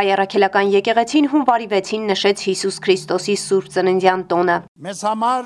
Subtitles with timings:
[0.00, 4.54] Հայարակելական եկեղեցին հունվարի 6-ին նշեց Հիսուս Քրիստոսի Սուրբ Ծննդյան տոնը։
[4.86, 5.42] Մեզ համար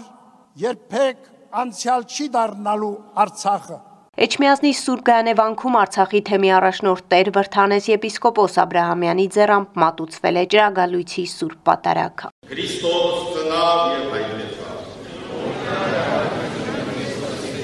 [0.62, 1.24] երբեք
[1.65, 2.90] անցյալ չի դառնալու
[3.25, 3.79] Արցախը։
[4.25, 11.59] Էջմիածնի Սուրբ Գայանևանքում Արցախի թեմի առաջնորդ Տեր Վրթանես եպիսկոպոս Աբրահամյանի ձեռամբ մատուցվել է ջրագալույցի Սուրբ
[11.67, 14.78] Պատարագը։ Քրիստոս ծնավ եւ հայտնեցավ։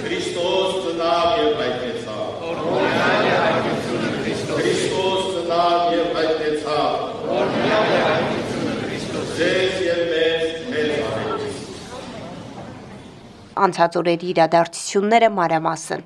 [0.02, 2.30] Քրիստոս ծնավ եւ հայտնեցավ։
[4.50, 7.20] Քրիստոս ծնավ եւ հայտնեցավ։
[9.40, 11.44] Ձեզ եւ մեզ մեզ արեց։
[13.66, 16.04] Անցած օրերի իրադարձությունները մանրամասն։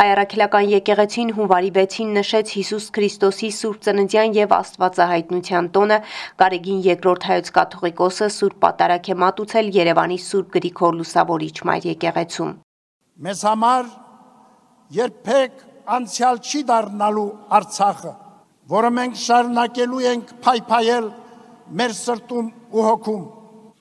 [0.00, 5.98] Հայարակելական եկեղեցին հունվարի 6-ին նշեց Հիսուս Քրիստոսի Սուրբ Ծննդյան եւ Աստվածահայտնության տոնը,
[6.42, 12.54] Գարեգին II հայոց կաթողիկոսը Սուրբ Պատարագ է մատուցել Երևանի Սուրբ Գրիգոր Լուսավորիչ Մայր եկեղեցում։
[13.20, 13.90] Մեզ համար
[15.00, 18.12] երբեք անցյալ չի դառնալու Արցախը,
[18.70, 21.10] որը մենք շարունակելու ենք փայփայել
[21.80, 23.22] մեր սրտում ու հոգում։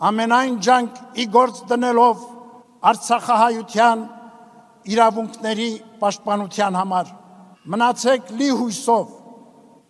[0.09, 2.21] Ամենայն ջանք ի գործ դնելով
[2.79, 4.03] Արցախահայության
[4.93, 7.09] իրավունքների պաշտպանության համար։
[7.73, 9.09] Մնացեք լի հույսով։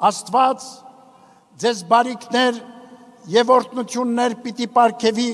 [0.10, 0.66] Աստված
[1.62, 2.60] ձեզ բարիքներ
[3.36, 5.30] եւ օրհնություններ պիտի ապարգևի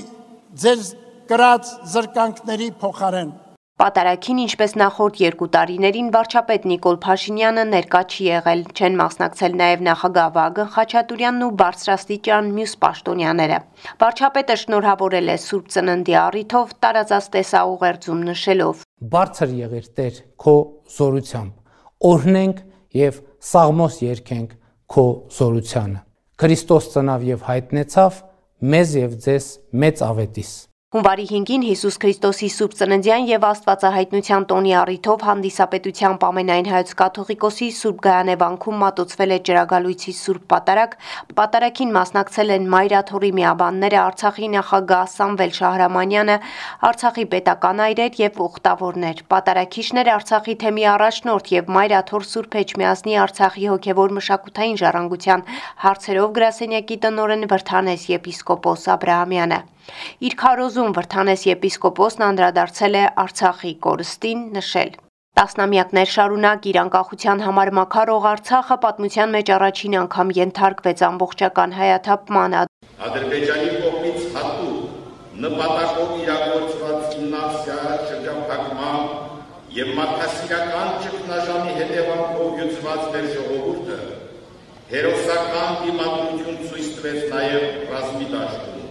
[0.66, 0.92] ձեզ
[1.30, 3.32] կրած զրկանքների փոխարեն։
[3.76, 10.30] Պատարագին, ինչպես նախորդ երկու տարիներին, վարչապետ Նիկոլ Փաշինյանը ներկա չի եղել, չեն մասնակցել նաև նախագահ
[10.38, 13.58] Վագն Խաչատուրյանն ու բարձրաստիճան մյուս պաշտոնյաները։
[14.00, 18.86] Վարչապետը շնորհավորել է Սուրբ Ծննդի առիթով տարածած տեսաուղերձում նշելով.
[19.16, 20.56] Բարձր եղիր Տեր քո
[20.96, 21.52] զորությամբ։
[22.16, 22.62] Օրհնենք
[22.96, 24.56] եւ սաղմոս երկենք
[24.96, 26.00] քո զորությանը։
[26.40, 28.24] Քրիստոս ծնավ եւ հայտնեցավ
[28.72, 29.52] մեզ եւ ձեզ
[29.84, 30.56] մեծ ավետիս։
[30.96, 38.00] Հունվարի 5-ին Հիսուս Քրիստոսի Սուրբ Ծննդյան եւ Աստվածահայտնության տոնի առիթով հանդիսապետությամբ ամենայն հայոց կաթողիկոսի Սուրբ
[38.06, 40.96] Գայանևանքում մատուցվել է ջրագալույցի Սուրբ Պատարագ։
[41.42, 46.40] Պատարագին մասնակցել են Մայրաթորի միաբանները Արցախի նախագահ Սամվել Շահրամանյանը,
[46.94, 54.18] Արցախի պետական այրեր եւ ուխտավորներ։ Պատարագիչները Արցախի թեմի առաջնորդ եւ Մայրաթոր Սուրբ Էջմիածնի Արցախի հոգեվոր
[54.22, 55.48] մշակութային ժառանգության
[55.84, 59.64] հարցերով գրասենյակի տնօրեն Վրթանես եպիսկոպոս Աբրահամյանը։
[60.28, 64.96] Իր քարոզում Վրթանես եպիսկոպոսն անդրադարձել է Արցախի կորստին, նշել.
[65.36, 72.56] Տասնամյակներ շարունակ իր անկախության համար մաքարող Արցախը պատմության մեջ առաջին անգամ ենթարկվեց ամբողջական հայաթափման։
[73.10, 74.86] Ադրբեջանի կողմից հատուկ
[75.46, 79.02] նպատակով իրագործված իննացիա շրջափակման
[79.76, 84.00] եւ մարդասիրական ճգնաժամի հետևանքով յուծված մեր ժողովուրդը
[84.94, 88.85] հերոսական դիմադրություն ցույց տվեց նաեւ ռազմի դաշտում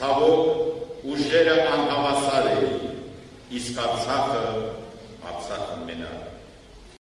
[0.00, 2.92] Ցավոք ուժերը անհավասար էին,
[3.58, 4.38] իսկ Արցախը
[5.28, 6.22] Արցախը մենակ։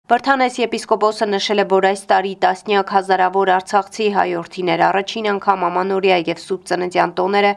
[0.07, 6.39] Վրթանես եպիսկոպոսը նշել է, որ այս տարի տասնյակ հազարավոր արցախցի հայորդիներ առաջին անգամ ամանորյա եւ
[6.45, 7.51] սուրբ ծննդյան տոները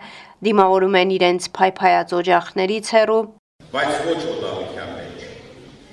[0.50, 3.22] դիմավորում են իրենց փայփայած օջախներից հեռու,
[3.70, 5.24] բայց ոչ օտարության մեջ։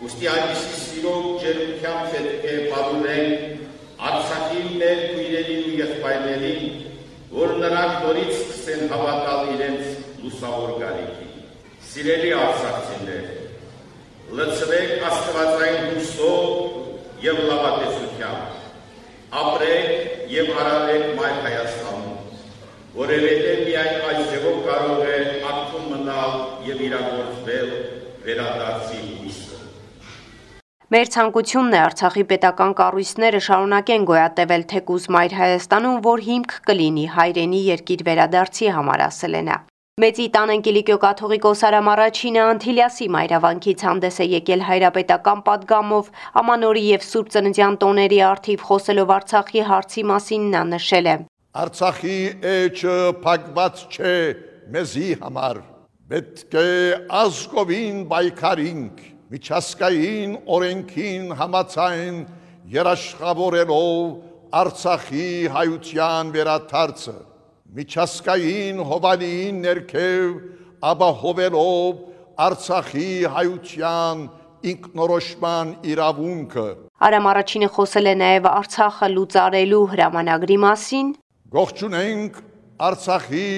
[0.02, 6.87] Ոստի այնպիսի սիրով ջերմությամբ պետք է պատմենք Արցախի մեր քույրերին ու եղբայրներին,
[7.32, 9.88] որ նրանք նորից սկսեն հավատալ իրենց
[10.24, 11.34] լուսավոր գալիքին։
[11.88, 13.26] Սիրելի արցախցիներ,
[14.38, 16.46] լցվեք աստվածային հույսով
[17.26, 18.56] եւ լավատեսությամբ։
[19.42, 22.16] Ապրեք եւ հարարեք մայր Հայաստանում,
[22.96, 25.20] որովհետեւ միայն այս ձևով կարող է
[25.52, 26.40] ակտում մնալ
[26.70, 27.76] եւ իրագործվել
[28.24, 29.47] վերադարձի հույսը։
[30.88, 37.60] Մեր ցանկությունն է Արցախի պետական կառույցները շարունակեն գոյատևել թեկուզ մայր Հայաստանում, որ հիմք կլինի հայրենի
[37.66, 39.58] երկիր վերադարձի համար ասել է նա։
[40.04, 46.10] Մեծի տան Ընկիլիկյո կաթողիկոս Արամ Արաչինը Անթիլյասի մայրավանքից հանդես է եկել հայրապետական падգամով,
[46.40, 51.18] ամանորի եւ Սուրբ Ծննդյան տոների արթիվ խոսելով Արցախի հարցի մասին նա նշել է.
[51.68, 52.18] Արցախի
[52.54, 54.16] էջը փակված չէ
[54.78, 55.62] մեզի համար։
[56.08, 56.72] Պետք է
[57.26, 62.20] ազգովին բայկարինք միջազգային օրենքին համացայն
[62.72, 64.14] երաշխավորելով
[64.56, 67.16] Արցախի հայության վերաթարցը
[67.80, 70.38] միջազգային հովանին ներքև
[70.92, 72.00] ապահովելով
[72.48, 74.24] Արցախի հայության
[74.72, 76.68] ինքնորոշման իրավունքը
[77.08, 81.12] Արամ առաջինը խոսել է նաև Արցախը լուծարելու հրամանագրի մասին
[81.58, 82.40] Գողջունենք
[82.88, 83.50] Արցախի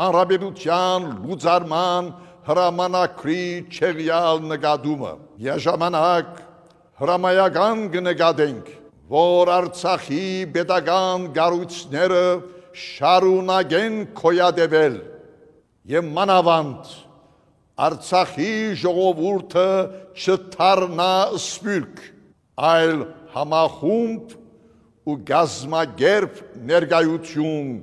[0.00, 2.08] հանրապետության լուծարման
[2.44, 5.12] հրամանակրի չեղյալ նկատումը։
[5.44, 6.32] Եժամանակ
[7.00, 8.66] հրամայական կնկատենք,
[9.14, 12.26] որ Արցախի պետական գառույցները
[12.84, 15.00] շարունակեն քոյադեվել
[15.94, 16.92] եւ մանավանդ
[17.88, 18.52] Արցախի
[18.84, 19.68] ժողովուրդը
[20.14, 22.04] չթարնա սպյուրք,
[22.70, 23.00] այլ
[23.34, 24.36] համախումբ
[25.10, 26.38] ու գազմագերբ
[26.70, 27.74] ներգայություն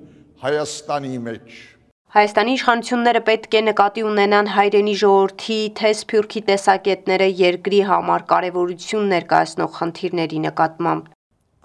[0.42, 1.71] Հայաստանի մեջ։
[2.12, 9.70] Հայաստանի իշխանությունները պետք է նկատի ունենան հայրենի ժողովրդի թե սփյուռքի տեսակետները երկրի համար կարևորություն ներկայացնող
[9.78, 11.06] խնդիրների նկատմամբ։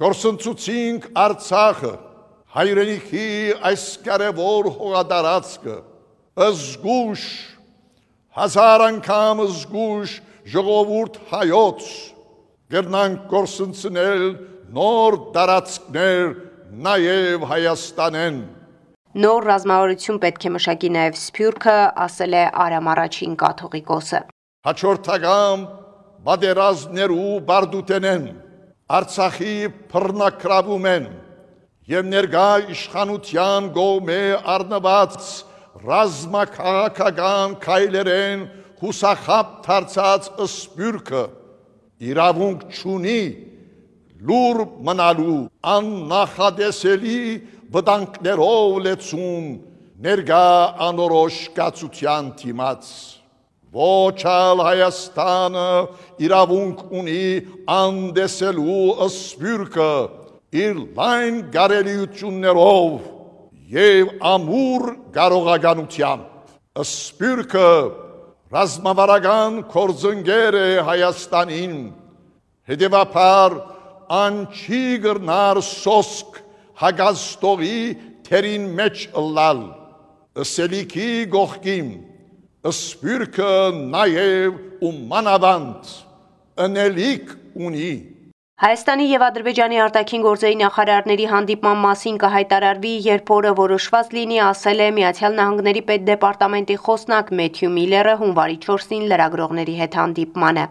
[0.05, 1.91] Գործընծուցինք Արցախը,
[2.61, 3.27] հայրենիքի
[3.73, 5.77] այս կարևոր հողատարածքը,
[6.47, 7.25] ըզգուշ,
[8.39, 10.17] հազար անգամ ըզգուշ
[10.55, 11.89] ժողովուրդ հայոց,
[12.77, 14.29] գրնանք գործընծնել
[14.79, 16.39] նոր տարածքներ
[16.87, 18.39] նաև Հայաստանեն։
[19.17, 21.75] Նոր ռազմավարություն պետք է մշակի նաև Սփյուռքը,
[22.05, 24.19] ասել է Արամ առաջին կաթողիկոսը։
[24.69, 25.63] Հաջորդական
[26.27, 28.27] բادرազներու բարդուտենեն
[28.99, 29.55] Արցախի
[29.95, 31.09] բռնակրավում են
[31.95, 32.45] եւ ներկա
[32.77, 34.21] իշխանության գոմե
[34.57, 35.19] արնված
[35.87, 38.47] ռազմակաղաքական քայլերեն
[38.85, 41.27] հուսախապ դարձած սպյուրքը
[42.13, 43.21] իրավունք չունի
[44.29, 45.41] լուր մնալու
[45.73, 47.21] աննախադեսելի
[47.75, 49.47] վտանգներով լեցուն
[50.07, 50.47] ներգա
[50.87, 52.91] անորոշ կացության թիմաց
[53.77, 55.65] Ոչալ Հայաստանը
[56.27, 57.25] իրավունք ունի
[57.77, 59.91] անդեսելու ըսպյուրքը
[60.63, 62.95] իր լայն գարելիություններով
[63.75, 64.87] և ամուր
[65.19, 67.69] կարողականությամբ ըսպյուրքը
[68.57, 71.77] ռազմավարական կորձնգեր է Հայաստանին,
[72.71, 73.57] հետևապար
[74.23, 76.39] անչի գրնար սոսկ
[76.81, 77.79] հագաստողի
[78.27, 79.63] թերին մեջ ըլլալ,
[80.43, 81.89] ըսելիքի գողքիմ,
[82.71, 83.53] ըսպյուրքը
[83.95, 85.93] նաև ու մանավանդ,
[86.67, 87.33] ընելիք
[87.67, 87.93] ունի,
[88.57, 94.87] Հայաստանի եւ Ադրբեջանի արտաքին գործերի նախարարների հանդիպման մասին կհայտարարվի, երբ օրը որոշված լինի, ասել է
[94.97, 100.65] Միացյալ Նահանգների պետդեպարտամենտի խոսնակ Մեթյու Միլերը հունվարի 4-ին լրագրողների հետ հանդիպմանը։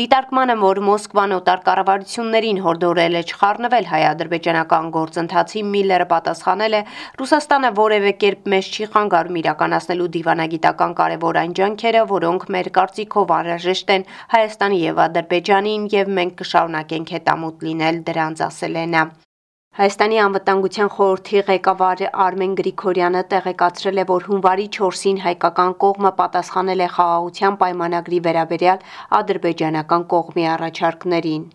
[0.00, 6.82] Դիտարկմանը, որ Մոսկվան օտար կառավարություններին հորդորել է չխառնվել հայ-ադրբեջանական գործընթացի, Միլերը պատասխանել է.
[7.24, 13.96] Ռուսաստանը որևէ կերպ մեզ չի խանգարում իրականացնելու դիվանագիտական կարևոր այն ջանքերը, որոնք մեր կարծիքով անհրաժեշտ
[13.96, 14.06] են
[14.36, 19.02] Հայաստանի եւ Ադրբեջանին եւ մենք կշարունակենք հետ հետամուտ լինել դրանց, ասել է նա։
[19.78, 26.88] Հայաստանի անվտանգության խորհրդի ղեկավար Արմեն Գրիգորյանը տեղեկացրել է, որ հունվարի 4-ին հայկական կողմը պատասխանել է
[26.96, 28.84] խաղաղության պայմանագրի վերաբերյալ
[29.20, 31.46] ադրբեջանական կողմի առաջարկներին։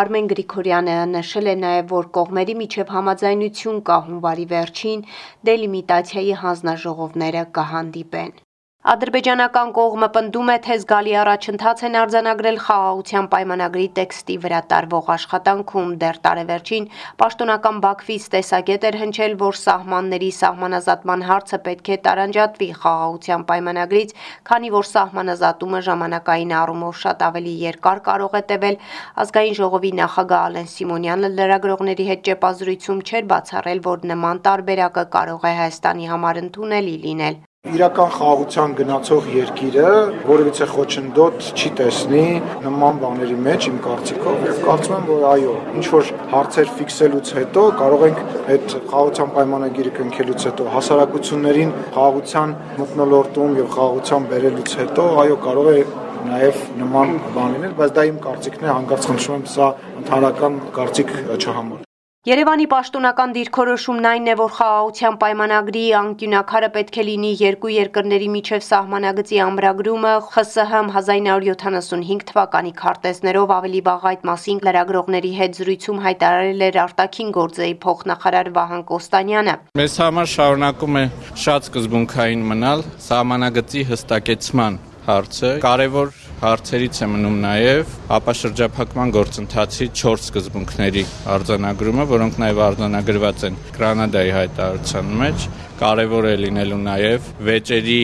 [0.00, 5.08] Արմեն Գրիգորյանը նշել է նաև, որ կողմերի միջև համաձայնություն կա հունվարի վերջին
[5.50, 8.38] դելիմիտացիայի հանձնաժողովները կհանդիպեն։
[8.80, 15.90] Ադրբեջանական կողմը պնդում է, թե զգալի առաջընթաց են արձանագրել խաղաղության պայմանագրի տեքստի վրա տարվող աշխատանքում։
[16.00, 16.86] Դեռ տարեվերջին
[17.22, 24.16] պաշտոնական Բաքվից տեսակետ էր հնչել, որ սահմանների սահմանազատման հարցը պետք է տարանջատվի խաղաղության պայմանագրից,
[24.48, 28.80] քանի որ սահմանազատումը ժամանակային առումով շատ ավելի երկար կարող է տևել։
[29.26, 35.54] Ազգային ժողովի նախագահ Ալեն Սիմոնյանը լրագրողների հետ ճեպազրույցում չէր բացառել, որ նման տարբերակը կարող է
[35.60, 37.40] Հայաստանի համար ընդունելի լինել
[37.80, 39.90] իրական խաղաղության գնացող երկիրը
[40.26, 42.22] որևիցե խոչընդոտ չի տեսնի
[42.64, 47.64] նման բաների մեջ իմ կարծիքով եւ կարծում եմ որ այո ինչ որ հարցեր ֆիքսելուց հետո
[47.80, 48.22] կարող ենք
[48.54, 55.84] այդ խաղաղության պայմանագիրը կնքելուց հետո հասարակություններին խաղաղության մտնոլորտում եւ խաղաղության բերելուց հետո այո կարող է
[56.30, 59.70] նաև նման բան լինել, բայց դա իմ կարծիքն է, հանկարծ խնդրում եմ սա
[60.00, 61.86] ընդհանրական կարծիք չհամար։
[62.28, 68.64] Երևանի պաշտոնական դիրքորոշումն այն է, որ խաղաղության պայմանագրի անկյունակարը պետք է լինի երկու երկրների միջև
[68.66, 76.78] սահմանագծի ամրագրումը ԽՍՀՄ 1975 թվականի քարտեզներով ավելի վաղ այդ մասին լրագրողների հետ զրույցում հայտարարել էր
[76.84, 81.04] արտաքին գործերի փոխնախարար Վահան Կոստանյանը։ Մեզ համար շարունակում է
[81.48, 91.02] շատ սկզբունքային մնալ սահմանագծի հստակեցման հարցը։ Կարևոր հարցերից է մնում նաև ապաշրջափակման գործընթացի 4 սկզբունքների
[91.34, 95.44] արձանագրումը, որոնք նաև արձանագրված են Կանադայի հայտարարության մեջ։
[95.82, 98.00] Կարևոր է լինելու նաև վեճերի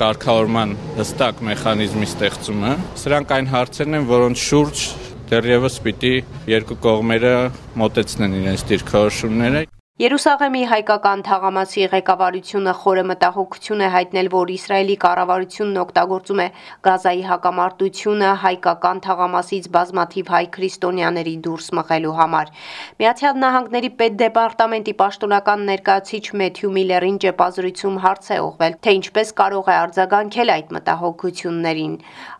[0.00, 4.86] կարգավորման հստակ մեխանիզմի ստեղծումը։ Սրանք այն հարցերն են, որոնց շուրջ
[5.34, 6.14] դեռևս պիտի
[6.54, 7.34] երկու կողմերը
[7.82, 9.66] մոտեցնեն իրենց դիրքորոշումները։
[10.00, 16.46] Երուսաղեմի հայկական թաղամասի ղեկավարությունը խորը մտահոգություն է հայտնել, որ Իսրայելի կառավարությունն օգտագործում է
[16.86, 22.52] Գազայի հակամարտությունը հայկական թաղամասից բազմաթիվ հայ քրիստոնյաների դուրս մղելու համար։
[23.02, 29.76] Միացյալ Նահանգների պետդեպարտամենտի պաշտոնական ներկայացիչ Մեթյու Միլերին ճեպազրույցում հարց է ուղղվել, թե ինչպես կարող է
[29.84, 31.94] արձագանքել այդ մտահոգություններին։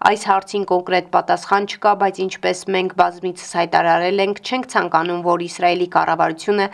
[0.08, 5.88] Այս հարցին կոնկրետ պատասխան չկա, բայց ինչպես մենք բազմիցս հայտարարել ենք, չենք ցանկանում, որ Իսրայելի
[6.00, 6.66] կառավարությունը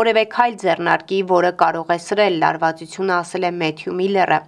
[0.00, 4.38] որևէ քայլ ձեռնարկի, որը կարող է սրել լարվածությունը, ասել է Մեթյու Միլլերը։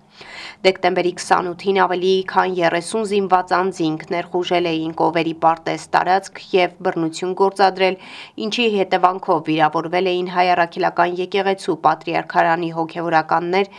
[0.66, 7.96] Դեկտեմբերի 28-ին ավելի քան 30 զինված անձինք ներխուժել էին Կովերի պարտեզ տարածք եւ բռնություն գործադրել,
[8.46, 13.72] ինչի հետևանքով վիրավորվել էին հայ առաքելական եկեղեցու պատրիարքարանի հոգեվորականներ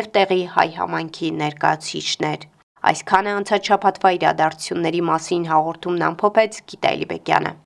[0.00, 2.46] եւ տեղի հայ համայնքի ներկայացուցիչներ։
[2.90, 7.58] Այսքանը անցած շաբաթվա իրադարձությունների մասին հաղորդումն ամփոփեց Գիտալի Բեկյանը։